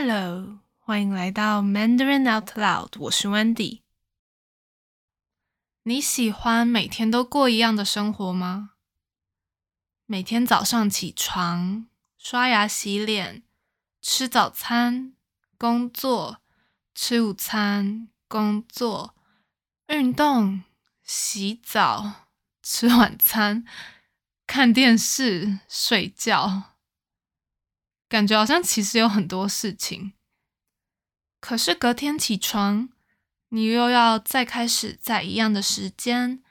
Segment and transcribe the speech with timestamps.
[0.00, 3.80] Hello，欢迎来到 Mandarin Out Loud，我是 Wendy。
[5.82, 8.74] 你喜欢每天都过一样的生活吗？
[10.06, 13.42] 每天早上起床，刷牙洗脸，
[14.00, 15.14] 吃早餐，
[15.58, 16.38] 工作，
[16.94, 19.16] 吃午餐，工作，
[19.88, 20.62] 运动，
[21.02, 22.28] 洗澡，
[22.62, 23.64] 吃晚餐，
[24.46, 26.77] 看电视，睡觉。
[28.08, 30.14] 感觉好像其实有很多事情，
[31.40, 32.88] 可是隔天起床，
[33.50, 36.42] 你又要再开始在一样的时间、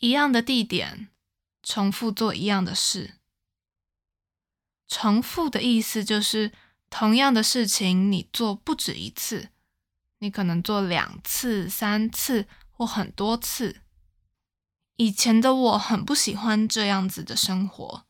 [0.00, 1.08] 一样的地点，
[1.62, 3.14] 重复做一样的事。
[4.88, 6.52] 重复的意思就是
[6.90, 9.50] 同样的事情你做不止一次，
[10.18, 13.82] 你可能做两次、三次或很多次。
[14.96, 18.04] 以前的我很不喜欢这样子的生活，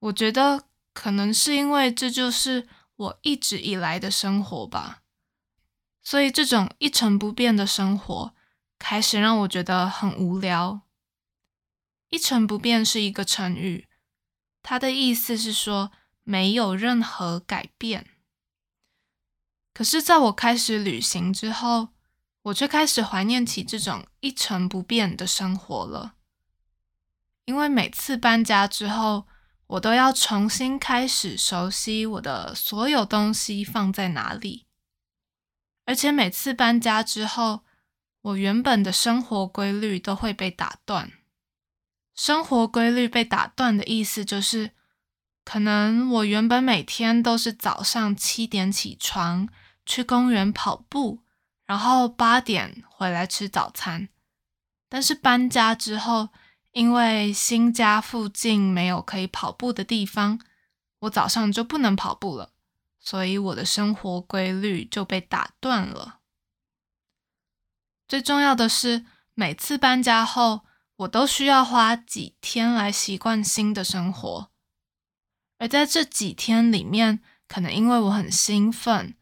[0.00, 5.02] 我觉得可能是因为这就是我一直以来的生活吧。
[6.00, 8.34] 所以这种一成不变的生活
[8.78, 10.82] 开始让我觉得很无聊。
[12.10, 13.88] 一成不变是一个成语，
[14.62, 15.90] 它的意思是说
[16.22, 18.06] 没有任何改变。
[19.72, 21.88] 可是，在我开始旅行之后，
[22.42, 26.14] 我却开始怀念起这种一成不变的生活了。
[27.46, 29.26] 因为每次搬家之后，
[29.66, 34.66] 我都要重新开始熟悉我的所有东西放在哪里。
[35.86, 37.64] 而且每次搬家之后，
[38.22, 41.12] 我原本的生活规律都会被打断。
[42.14, 44.70] 生活规律被打断的意思就是，
[45.44, 49.48] 可能我原本每天都是早上七点起床，
[49.84, 51.20] 去公园跑步，
[51.66, 54.08] 然后八点回来吃早餐。
[54.88, 56.28] 但是搬家之后，
[56.74, 60.40] 因为新家附近没有可以跑步的地方，
[60.98, 62.50] 我早上就不能跑步了。
[62.98, 66.20] 所以我的生活规律就被打断了。
[68.08, 70.62] 最重要的是，每次搬家后，
[70.96, 74.50] 我都需要花几天来习惯新的生活。
[75.58, 79.14] 而在这几天里面，可能因为我很兴奋，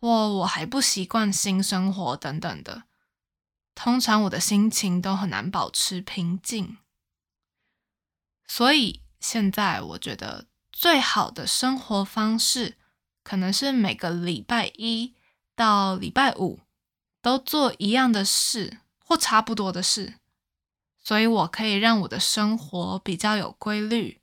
[0.00, 0.08] 或
[0.38, 2.82] 我还不习惯新生活等等的，
[3.76, 6.78] 通常我的心情都很难保持平静。
[8.56, 12.78] 所以现在我觉得最好的生活方式，
[13.22, 15.14] 可能是每个礼拜一
[15.54, 16.60] 到礼拜五
[17.20, 20.14] 都做一样的事或差不多的事，
[21.04, 24.22] 所以我可以让我的生活比较有规律。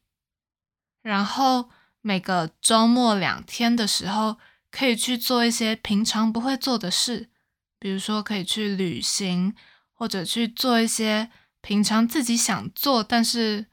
[1.03, 1.69] 然后
[2.01, 4.37] 每个周末两天的时候，
[4.71, 7.29] 可以去做一些平常不会做的事，
[7.77, 9.55] 比如说可以去旅行，
[9.91, 11.29] 或者去做一些
[11.61, 13.67] 平常自己想做但是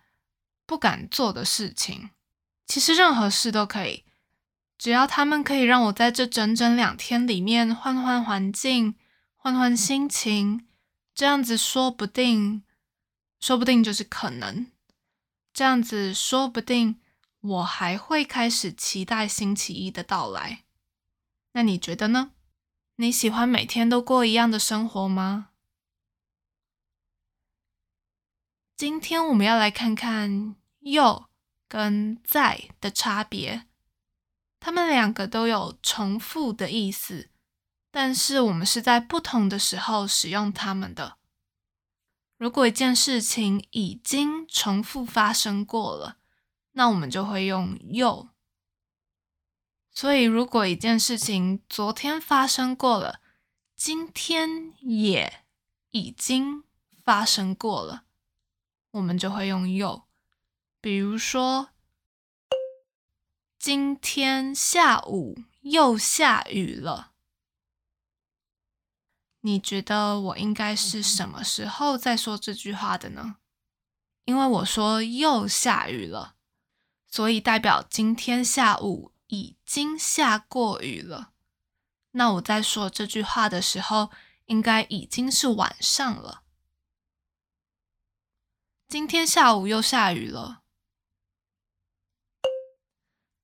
[0.71, 2.11] 不敢做的事情。
[2.65, 4.05] 其实任何事都可以。
[4.79, 8.95] 只要他们可以让我在这整整两天里面换换环境、
[9.35, 10.69] 换换心情，
[11.13, 12.63] 这样子说不定，
[13.41, 14.71] 说不定就是可能。
[15.53, 17.01] 这样子说不定，
[17.41, 20.63] 我还会开始期待星期一的到来。
[21.55, 22.31] 那你觉得呢？
[22.95, 25.49] 你喜欢每天都过一样的生活吗？
[28.77, 31.29] 今天我们要来看看“又”
[31.69, 33.67] 跟“在”的差别。
[34.59, 37.31] 他们两个都有重复的意思，
[37.91, 41.17] 但是我们是在不同的时候使用它们的。
[42.37, 46.19] 如果一件事情已经重复发生过了，
[46.73, 48.29] 那我们就会用又。
[49.93, 53.21] 所以，如果一件事情昨天发生过了，
[53.77, 55.45] 今天也
[55.91, 56.65] 已经
[57.05, 58.05] 发生过了，
[58.93, 60.07] 我们就会用又。
[60.81, 61.71] 比如说。
[63.59, 67.13] 今天下午又下雨了。
[69.43, 73.37] 你觉得我应该是什么时候再说这句话的呢？
[74.25, 76.37] 因为我说又下雨了，
[77.07, 81.33] 所以代表今天下午已经下过雨了。
[82.13, 84.11] 那我在说这句话的时候，
[84.47, 86.45] 应该已经是晚上了。
[88.89, 90.60] 今天下午又下雨了。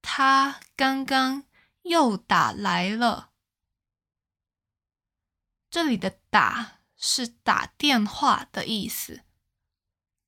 [0.08, 1.42] 他刚刚
[1.82, 3.30] 又打来了。
[5.68, 9.22] 这里的“打”是打电话的意思。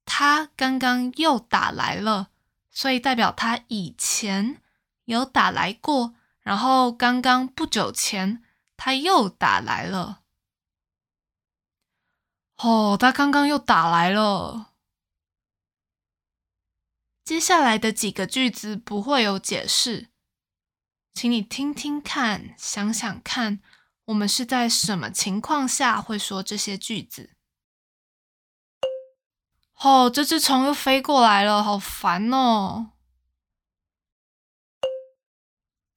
[0.04, 2.30] 他刚刚又打来了，
[2.72, 4.60] 所以代表他以前
[5.04, 8.42] 有打来过，然后刚刚不久前
[8.76, 10.22] 他又打来了。
[12.56, 14.67] 哦，他刚刚又打来了。
[17.28, 20.08] 接下来的几个句子不会有解释，
[21.12, 23.60] 请你听听看，想想看，
[24.06, 27.36] 我们是在什么情况下会说这些句子？
[29.74, 32.92] 哦，这只虫又飞过来了，好烦哦！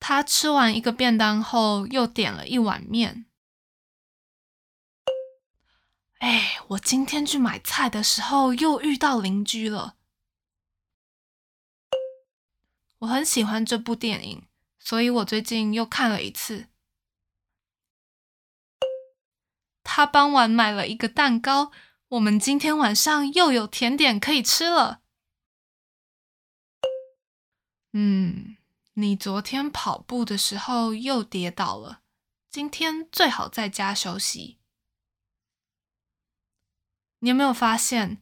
[0.01, 3.25] 他吃完一个便当后，又点了一碗面。
[6.19, 9.95] 哎，我今天去买菜的时候，又遇到邻居了。
[13.01, 14.43] 我很喜欢这部电影，
[14.79, 16.67] 所以我最近又看了一次。
[19.83, 21.71] 他傍晚买了一个蛋糕，
[22.09, 25.01] 我们今天晚上又有甜点可以吃了。
[27.93, 28.57] 嗯。
[28.95, 32.01] 你昨天跑步的时候又跌倒了，
[32.49, 34.59] 今天最好在家休息。
[37.19, 38.21] 你有没有发现，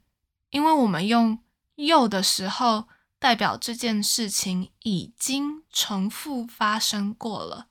[0.52, 1.44] 因为我们用
[1.76, 2.88] “又”的时候，
[3.20, 7.68] 代表这件事情已经重复发生过了，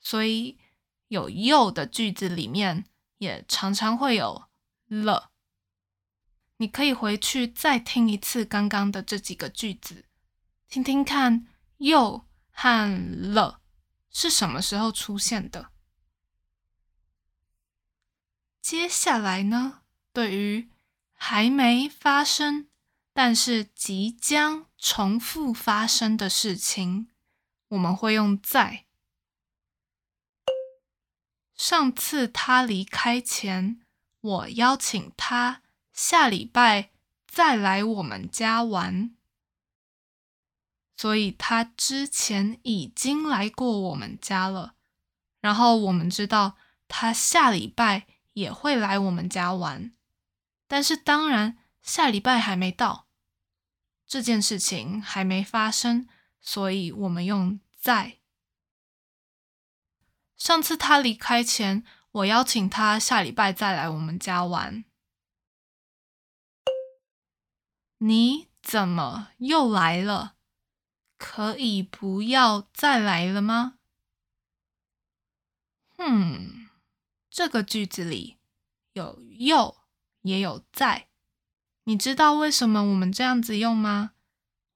[0.00, 0.58] 所以
[1.08, 2.86] 有“又”的句子里面
[3.18, 4.44] 也常常会有
[4.88, 5.32] “了”。
[6.58, 10.06] 你可以回去再听一次刚刚的这几个句子，
[10.68, 11.46] 听听看。
[11.78, 13.60] 又和了
[14.10, 15.70] 是什么时候出现的？
[18.60, 19.82] 接下来呢？
[20.12, 20.68] 对于
[21.12, 22.68] 还没发生，
[23.12, 27.08] 但是即将重复发生的事情，
[27.68, 28.86] 我们会用在。
[31.54, 33.80] 上次他离开前，
[34.20, 36.90] 我邀请他下礼拜
[37.26, 39.16] 再来我们家玩。
[40.96, 44.74] 所以他之前已经来过我们家了，
[45.40, 49.92] 然后我们知道他下礼拜也会来我们家玩，
[50.68, 53.07] 但是当然下礼拜还没到，
[54.08, 56.08] 这件事情还没发生，
[56.40, 58.18] 所以我们用在。
[60.34, 64.84] 上次他离开前，我邀请他下礼拜再来我们家玩。
[67.98, 70.36] 你怎么又来了？
[71.18, 73.78] 可以不要再来了吗？
[75.96, 76.70] 嗯，
[77.28, 78.38] 这个句子里
[78.92, 79.76] 有又
[80.22, 81.07] 也有在，
[81.88, 84.10] 你知道为什么我们这样子用吗？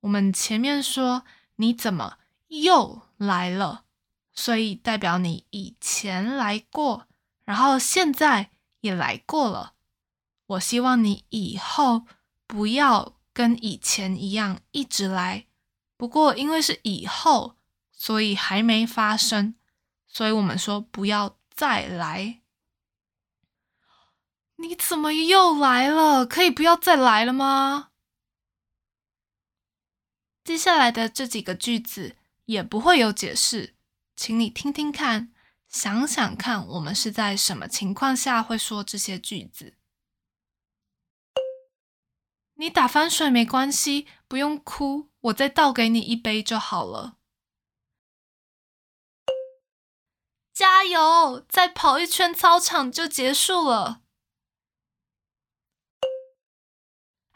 [0.00, 1.25] 我们前面说
[1.56, 2.17] 你怎么
[2.49, 3.85] 又来了，
[4.32, 7.06] 所以代表你以前来过，
[7.44, 8.49] 然后现在
[8.81, 9.75] 也来过了。
[10.47, 12.06] 我希望你以后
[12.47, 15.44] 不要跟以前一样一直来。
[15.99, 17.56] 不过，因为是以后，
[17.93, 19.55] 所以还没发生，
[20.08, 22.41] 所以我们说不要再来。
[24.62, 26.25] 你怎么又来了？
[26.25, 27.91] 可以不要再来了吗？
[30.44, 33.75] 接下来的这几个句子也不会有解释，
[34.14, 35.32] 请你听听看，
[35.69, 39.76] 想想看，我们是在什么情况下会说这些句子？
[42.55, 45.11] 你打翻水没关系，不用哭。
[45.23, 47.17] 我再倒给你一杯就好了。
[50.53, 51.44] 加油！
[51.49, 54.02] 再跑一圈操场就结束了。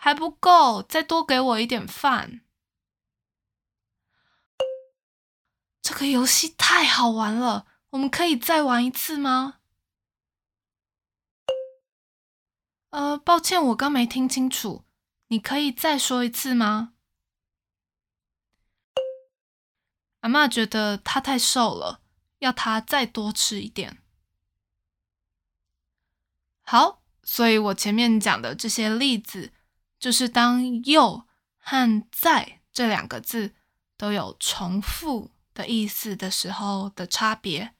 [0.06, 2.43] 还不够，再多给我一点饭。
[5.82, 9.58] 这个游戏太好玩了，我们可以再玩一次吗？
[12.91, 14.84] 呃，抱歉，我刚没听清楚，
[15.27, 16.93] 你可以再说一次吗？
[20.20, 22.01] 阿妈觉得他太瘦了，
[22.39, 24.01] 要他再多吃一点。
[26.63, 29.53] 好，所以我前面讲的这些例子，
[30.06, 31.27] 就是当“又”
[31.58, 33.56] 和“在”这两个字
[33.96, 37.75] 都有重复的意思的时候的差别。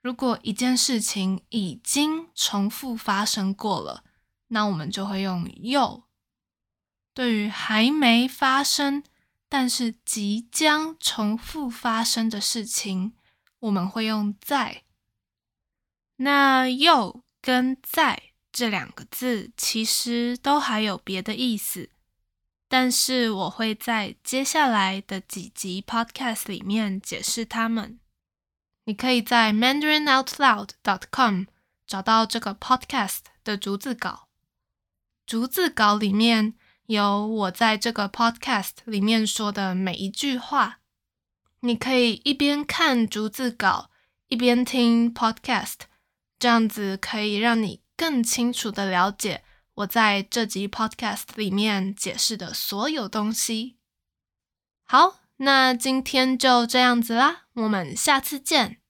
[0.00, 4.02] 如果一件事情已经重复发生过了，
[4.46, 6.04] 那我们就会用“又”。
[7.12, 9.04] 对于还没发生，
[9.50, 13.12] 但是即将重复发生的事情，
[13.58, 14.84] 我们会用在。
[16.16, 21.90] 那又跟在这两个字其实都还有别的意思，
[22.68, 27.98] 但是我会在接下来的几集 podcast 里面解释它们。
[28.84, 31.46] 你可以在 mandarinoutloud.com
[31.84, 34.28] 找到这个 podcast 的逐字稿，
[35.26, 36.54] 逐字稿里面。
[36.86, 40.80] 有我在这个 podcast 里面说的每一句话，
[41.60, 43.90] 你可以一边看逐字稿，
[44.28, 45.76] 一边听 podcast，
[46.38, 53.78] 这样子可以让你更清楚的了解我在这集 podcast 里面解释的所有东西。
[54.84, 58.80] 好，那今天就这样子啦，我们下次见。